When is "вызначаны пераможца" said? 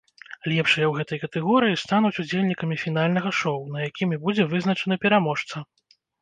4.55-5.55